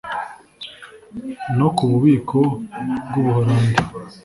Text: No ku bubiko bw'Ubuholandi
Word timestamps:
No 1.57 1.67
ku 1.75 1.83
bubiko 1.91 2.39
bw'Ubuholandi 3.05 3.75